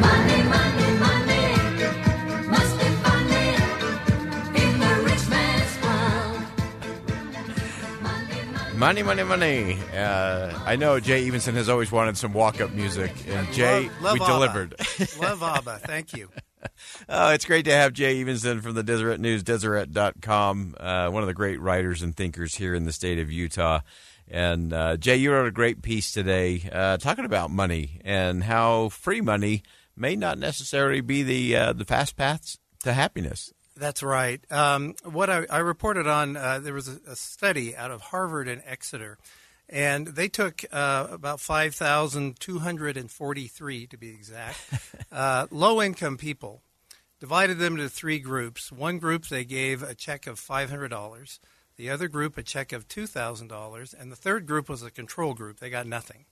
[0.00, 1.56] Money, money, money.
[2.48, 3.48] Must be funny
[4.62, 6.40] in the rich man's world.
[8.78, 9.78] Money, money, money.
[9.94, 14.14] Uh, I know Jay Evensen has always wanted some walk-up music, and Jay, love, love
[14.14, 14.32] we Abba.
[14.32, 14.74] delivered.
[15.20, 15.78] love Abba.
[15.84, 16.28] Thank you.
[17.08, 21.26] Oh, it's great to have Jay Evensen from the Deseret News, Deseret.com, uh, one of
[21.26, 23.80] the great writers and thinkers here in the state of Utah.
[24.28, 28.90] And uh, Jay, you wrote a great piece today uh, talking about money and how
[28.90, 29.62] free money
[29.96, 33.52] may not necessarily be the uh, the fast paths to happiness.
[33.76, 34.40] That's right.
[34.50, 38.46] Um, what I, I reported on, uh, there was a, a study out of Harvard
[38.46, 39.16] and Exeter,
[39.70, 44.58] and they took uh, about 5,243, to be exact,
[45.12, 46.60] uh, low income people,
[47.20, 48.70] divided them into three groups.
[48.70, 51.38] One group they gave a check of $500,
[51.76, 55.60] the other group a check of $2,000, and the third group was a control group.
[55.60, 56.26] They got nothing.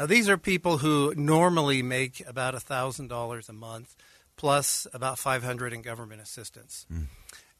[0.00, 3.94] Now, these are people who normally make about $1,000 a month
[4.34, 6.86] plus about 500 in government assistance.
[6.88, 7.02] Hmm.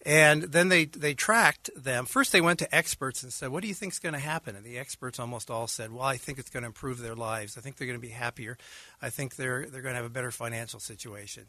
[0.06, 2.06] And then they, they tracked them.
[2.06, 4.56] First, they went to experts and said, What do you think is going to happen?
[4.56, 7.58] And the experts almost all said, Well, I think it's going to improve their lives.
[7.58, 8.56] I think they're going to be happier.
[9.02, 11.44] I think they're, they're going to have a better financial situation.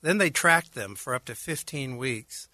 [0.00, 2.48] Then they tracked them for up to 15 weeks.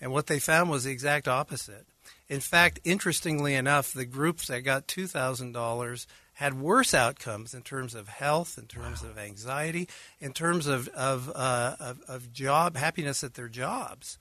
[0.00, 1.86] And what they found was the exact opposite.
[2.28, 6.06] In fact, interestingly enough, the groups that got $2,000
[6.38, 9.88] had worse outcomes in terms of health, in terms of anxiety,
[10.20, 14.18] in terms of of, uh, of, of job happiness at their jobs,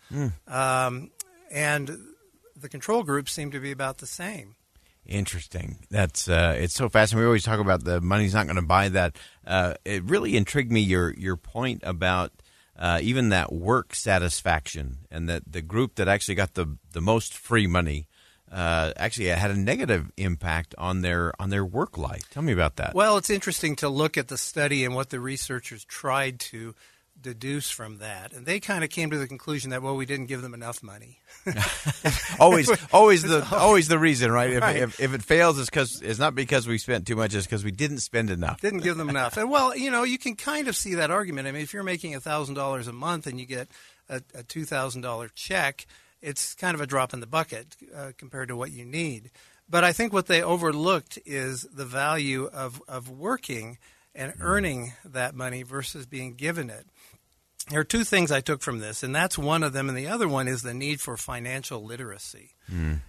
[0.48, 1.12] um,
[1.52, 1.96] and
[2.56, 4.56] the control groups seem to be about the same.
[5.06, 5.78] Interesting.
[5.92, 7.22] That's uh, it's so fascinating.
[7.22, 9.16] We always talk about the money's not going to buy that.
[9.46, 12.32] Uh, it really intrigued me your your point about
[12.76, 17.36] uh, even that work satisfaction and that the group that actually got the the most
[17.36, 18.08] free money
[18.52, 22.30] uh, actually it had a negative impact on their on their work life.
[22.30, 22.94] Tell me about that.
[22.96, 26.74] Well, it's interesting to look at the study and what the researchers tried to
[27.20, 30.28] deduce from that, and they kind of came to the conclusion that well, we didn't
[30.28, 31.20] give them enough money.
[32.40, 34.52] always, always the always the reason, right?
[34.52, 34.78] If, Right.
[34.78, 37.64] if, if it fails, it's because it's not because we spent too much; it's because
[37.64, 38.62] we didn't spend enough.
[38.62, 39.36] Didn't give them enough.
[39.38, 41.48] And well, you know, you can kind of see that argument.
[41.48, 43.68] I mean, if you're making thousand dollars a month and you get
[44.10, 45.88] a, a two thousand dollar check,
[46.22, 49.32] it's kind of a drop in the bucket uh, compared to what you need.
[49.70, 53.78] But I think what they overlooked is the value of of working
[54.16, 56.88] and earning that money versus being given it.
[57.70, 60.08] There are two things I took from this, and that's one of them, and the
[60.08, 62.52] other one is the need for financial literacy.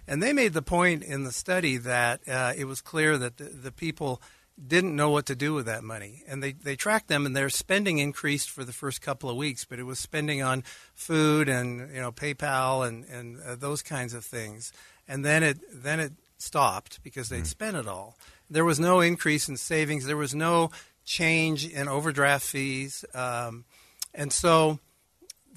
[0.05, 3.45] And they made the point in the study that uh, it was clear that the,
[3.45, 4.21] the people
[4.67, 6.23] didn't know what to do with that money.
[6.27, 9.65] And they, they tracked them, and their spending increased for the first couple of weeks,
[9.65, 14.13] but it was spending on food and you know PayPal and, and uh, those kinds
[14.13, 14.73] of things.
[15.07, 18.17] And then it then it stopped because they'd spent it all.
[18.49, 20.05] There was no increase in savings.
[20.05, 20.71] There was no
[21.05, 23.05] change in overdraft fees.
[23.13, 23.65] Um,
[24.13, 24.79] and so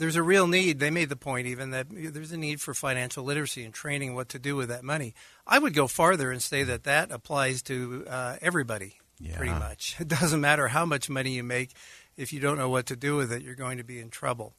[0.03, 0.81] there's a real need.
[0.81, 4.31] They made the point even that there's a need for financial literacy and training what
[4.31, 5.15] to do with that money.
[5.47, 8.97] I would go farther and say that that applies to uh, everybody
[9.37, 9.97] pretty much.
[10.01, 11.71] It doesn't matter how much money you make.
[12.17, 14.55] If you don't know what to do with it, you're going to be in trouble.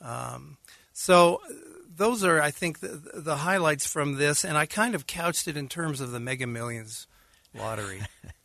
[0.00, 0.56] Um,
[0.92, 1.52] so uh,
[1.94, 4.44] those are, I think, the, the highlights from this.
[4.44, 7.06] And I kind of couched it in terms of the Mega Millions
[7.54, 8.02] lottery.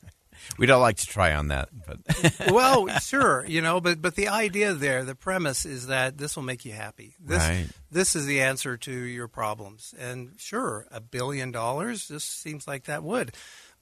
[0.57, 4.27] We don't like to try on that, but well, sure, you know, but but the
[4.27, 7.15] idea there, the premise is that this will make you happy.
[7.19, 7.68] This Right.
[7.92, 12.07] this is the answer to your problems, and sure, a billion dollars.
[12.07, 13.33] This seems like that would,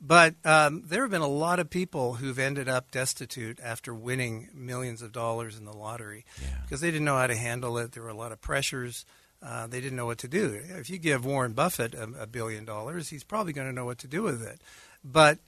[0.01, 4.49] but um, there have been a lot of people who've ended up destitute after winning
[4.53, 6.25] millions of dollars in the lottery
[6.63, 7.91] because they didn't know how to handle it.
[7.93, 9.05] There were a lot of pressures.
[9.41, 10.57] Uh, they didn't know what to do.
[10.79, 13.97] If you give Warren Buffett a, a billion dollars, he's probably going to know what
[13.99, 14.61] to do with it.
[15.03, 15.39] But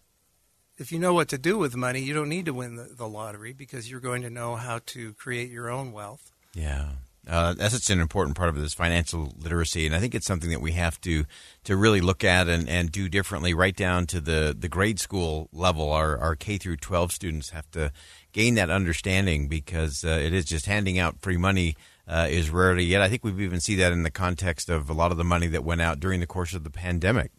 [0.77, 3.07] if you know what to do with money, you don't need to win the, the
[3.07, 6.31] lottery because you're going to know how to create your own wealth.
[6.53, 6.89] Yeah.
[7.27, 10.51] Uh, that's such an important part of this financial literacy, and I think it's something
[10.51, 11.25] that we have to
[11.63, 15.49] to really look at and, and do differently, right down to the, the grade school
[15.51, 15.91] level.
[15.91, 17.91] Our our K through twelve students have to
[18.31, 21.75] gain that understanding because uh, it is just handing out free money
[22.07, 23.01] uh, is rarely yet.
[23.01, 25.47] I think we've even see that in the context of a lot of the money
[25.47, 27.31] that went out during the course of the pandemic.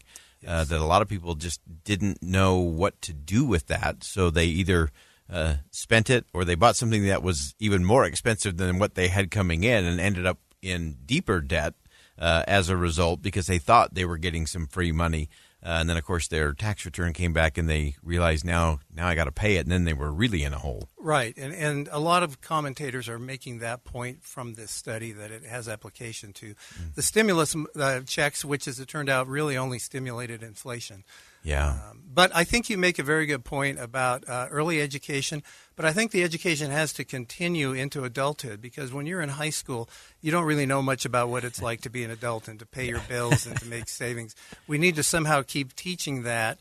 [0.45, 4.29] Uh, that a lot of people just didn't know what to do with that, so
[4.29, 4.91] they either
[5.29, 9.07] uh, spent it or they bought something that was even more expensive than what they
[9.07, 11.73] had coming in and ended up in deeper debt
[12.19, 15.29] uh, as a result because they thought they were getting some free money.
[15.63, 19.07] Uh, and then, of course, their tax return came back and they realized now, now
[19.07, 19.61] I got to pay it.
[19.61, 20.87] And then they were really in a hole.
[20.99, 25.31] Right, and and a lot of commentators are making that point from this study that
[25.31, 26.53] it has application to
[26.95, 31.03] the stimulus uh, checks, which, as it turned out, really only stimulated inflation.
[31.47, 31.79] Yeah.
[31.89, 35.43] Um, but I think you make a very good point about uh, early education.
[35.75, 39.51] But I think the education has to continue into adulthood because when you're in high
[39.51, 39.87] school,
[40.19, 42.65] you don't really know much about what it's like to be an adult and to
[42.65, 44.35] pay your bills and to make savings.
[44.67, 46.57] We need to somehow keep teaching that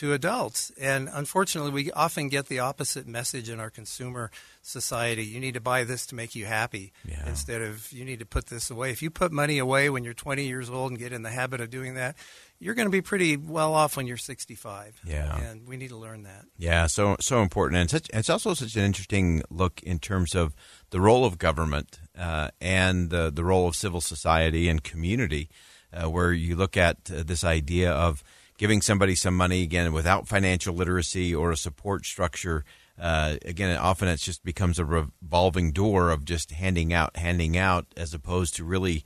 [0.00, 0.70] to adults.
[0.80, 4.30] And unfortunately, we often get the opposite message in our consumer
[4.62, 5.24] society.
[5.24, 7.26] You need to buy this to make you happy Yeah.
[7.28, 8.90] instead of you need to put this away.
[8.90, 11.60] If you put money away when you're 20 years old and get in the habit
[11.60, 12.16] of doing that,
[12.58, 15.00] you're going to be pretty well off when you're 65.
[15.04, 15.38] Yeah.
[15.38, 16.44] And we need to learn that.
[16.58, 20.54] Yeah, so so important, and such, it's also such an interesting look in terms of
[20.90, 25.48] the role of government uh, and the the role of civil society and community,
[25.92, 28.22] uh, where you look at uh, this idea of
[28.60, 32.62] giving somebody some money again without financial literacy or a support structure.
[33.00, 37.86] Uh, again, often it just becomes a revolving door of just handing out, handing out,
[37.96, 39.02] as opposed to really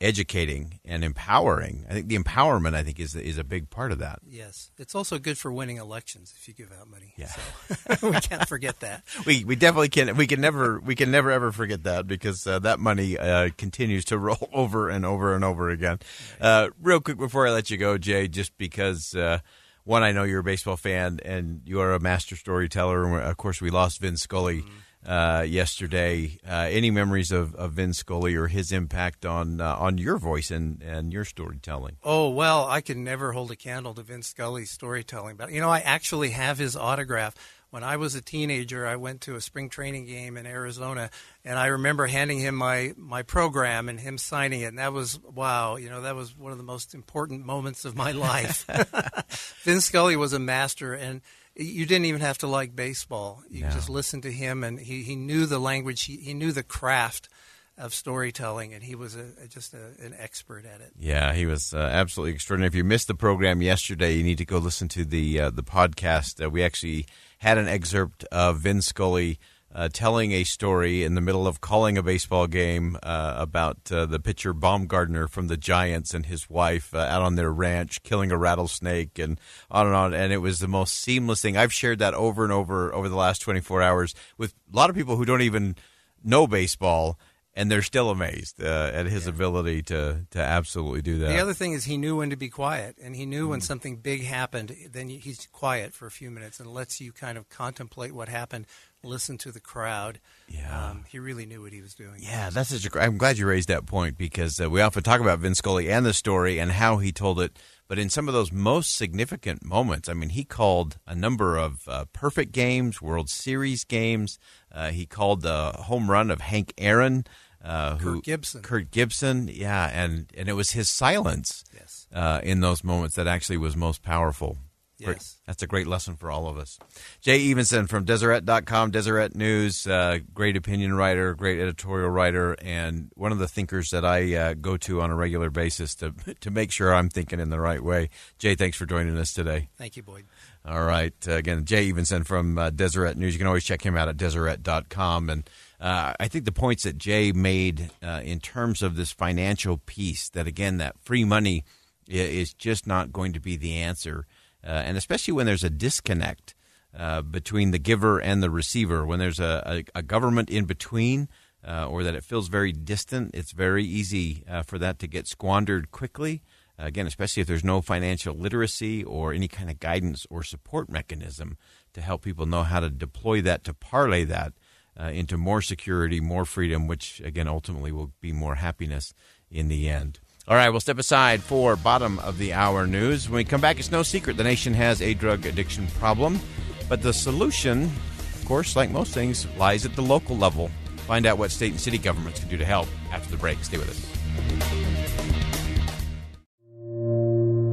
[0.00, 1.84] educating and empowering.
[1.88, 4.20] I think the empowerment, I think, is is a big part of that.
[4.26, 4.70] Yes.
[4.78, 7.14] It's also good for winning elections if you give out money.
[7.16, 7.26] Yeah.
[7.26, 9.02] So we can't forget that.
[9.26, 12.58] we we definitely can we can never we can never ever forget that because uh,
[12.60, 15.98] that money uh, continues to roll over and over and over again.
[16.40, 19.40] Uh, real quick before I let you go, Jay, just because uh,
[19.84, 23.04] one, I know you're a baseball fan and you are a master storyteller.
[23.04, 24.64] And of course, we lost Vin Scully.
[25.06, 29.96] Uh, yesterday, uh, any memories of, of Vin Scully or his impact on uh, on
[29.96, 31.96] your voice and, and your storytelling?
[32.02, 35.36] Oh well, I can never hold a candle to Vin Scully's storytelling.
[35.36, 37.34] But you know, I actually have his autograph.
[37.70, 41.10] When I was a teenager, I went to a spring training game in Arizona,
[41.44, 44.66] and I remember handing him my my program and him signing it.
[44.68, 47.94] And that was wow, you know, that was one of the most important moments of
[47.94, 48.64] my life.
[49.64, 51.20] Vin Scully was a master, and
[51.54, 53.42] you didn't even have to like baseball.
[53.50, 53.70] You No.
[53.70, 56.04] just listened to him, and he, he knew the language.
[56.04, 57.28] He, he knew the craft
[57.78, 60.92] of storytelling, and he was a, just a, an expert at it.
[60.98, 62.68] Yeah, he was uh, absolutely extraordinary.
[62.68, 65.62] If you missed the program yesterday, you need to go listen to the uh, the
[65.62, 66.44] podcast.
[66.44, 67.06] Uh, we actually
[67.38, 69.38] had an excerpt of Vin Scully
[69.74, 74.06] uh, telling a story in the middle of calling a baseball game uh, about uh,
[74.06, 78.38] the pitcher Bumgarner from the Giants and his wife out on their ranch killing a
[78.38, 79.38] rattlesnake and
[79.70, 80.14] on and on.
[80.14, 81.56] And it was the most seamless thing.
[81.56, 84.96] I've shared that over and over over the last 24 hours with a lot of
[84.96, 85.76] people who don't even
[86.24, 87.18] know baseball.
[87.58, 91.28] And they're still amazed uh, at his ability to, to absolutely do that.
[91.28, 93.50] The other thing is he knew when to be quiet, and he knew Mm.
[93.50, 94.76] when something big happened.
[94.92, 98.66] Then he's quiet for a few minutes and lets you kind of contemplate what happened,
[99.02, 100.20] listen to the crowd.
[100.48, 100.90] Yeah.
[100.90, 102.20] um, he really knew what he was doing.
[102.20, 103.00] Yeah, that's such a.
[103.02, 106.06] I'm glad you raised that point because uh, we often talk about Vin Scully and
[106.06, 110.08] the story and how he told it, but in some of those most significant moments,
[110.08, 114.38] I mean, he called a number of uh, perfect games, World Series games.
[114.70, 117.24] Uh, he called the home run of Hank Aaron,
[117.64, 118.62] uh, who Kirk Gibson.
[118.62, 122.06] Kirk Gibson, yeah, and and it was his silence Yes.
[122.14, 124.56] uh, in those moments that actually was most powerful.
[125.00, 125.18] Great.
[125.18, 125.36] Yes.
[125.46, 126.76] That's a great lesson for all of us.
[127.20, 133.30] Jay Evensen from Deseret.com, Deseret News, uh, great opinion writer, great editorial writer, and one
[133.30, 136.72] of the thinkers that I uh, go to on a regular basis to, to make
[136.72, 138.10] sure I'm thinking in the right way.
[138.40, 139.68] Jay, thanks for joining us today.
[139.78, 140.24] Thank you, Boyd.
[140.66, 141.14] All right.
[141.28, 143.34] Uh, again, Jay Evensen from uh, Deseret News.
[143.34, 145.30] You can always check him out at Deseret.com.
[145.30, 145.48] And
[145.80, 150.28] uh, I think the points that Jay made uh, in terms of this financial piece,
[150.30, 151.64] that again, that free money
[152.08, 154.26] is just not going to be the answer.
[154.64, 156.54] Uh, and especially when there's a disconnect
[156.96, 161.28] uh, between the giver and the receiver, when there's a, a, a government in between.
[161.66, 165.26] Uh, or that it feels very distant, it's very easy uh, for that to get
[165.26, 166.40] squandered quickly.
[166.78, 171.58] Again, especially if there's no financial literacy or any kind of guidance or support mechanism
[171.94, 174.52] to help people know how to deploy that, to parlay that
[175.00, 179.14] uh, into more security, more freedom, which again ultimately will be more happiness
[179.50, 180.20] in the end.
[180.46, 183.28] All right, we'll step aside for bottom of the hour news.
[183.28, 186.40] When we come back, it's no secret the nation has a drug addiction problem,
[186.88, 190.70] but the solution, of course, like most things, lies at the local level.
[191.06, 193.62] Find out what state and city governments can do to help after the break.
[193.62, 194.06] Stay with us.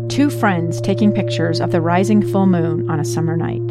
[0.09, 3.65] Two friends taking pictures of the rising full moon on a summer night.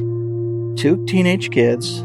[0.78, 2.04] Two teenage kids